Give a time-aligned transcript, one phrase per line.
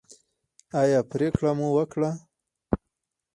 [0.81, 2.11] ایا پریکړه مو وکړه؟